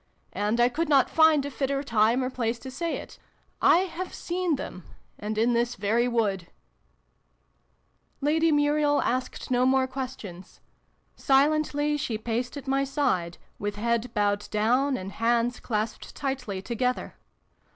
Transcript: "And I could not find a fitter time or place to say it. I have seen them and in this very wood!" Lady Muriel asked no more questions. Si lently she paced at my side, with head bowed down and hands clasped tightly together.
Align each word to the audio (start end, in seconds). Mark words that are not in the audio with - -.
"And 0.33 0.59
I 0.59 0.67
could 0.67 0.89
not 0.89 1.11
find 1.11 1.45
a 1.45 1.51
fitter 1.51 1.83
time 1.83 2.23
or 2.23 2.31
place 2.31 2.57
to 2.57 2.71
say 2.71 2.95
it. 2.97 3.19
I 3.61 3.81
have 3.83 4.15
seen 4.15 4.55
them 4.55 4.83
and 5.19 5.37
in 5.37 5.53
this 5.53 5.75
very 5.75 6.07
wood!" 6.07 6.47
Lady 8.19 8.51
Muriel 8.51 8.99
asked 9.03 9.51
no 9.51 9.63
more 9.63 9.85
questions. 9.85 10.59
Si 11.15 11.33
lently 11.33 11.99
she 11.99 12.17
paced 12.17 12.57
at 12.57 12.67
my 12.67 12.83
side, 12.83 13.37
with 13.59 13.75
head 13.75 14.11
bowed 14.15 14.49
down 14.49 14.97
and 14.97 15.11
hands 15.11 15.59
clasped 15.59 16.15
tightly 16.15 16.63
together. 16.63 17.13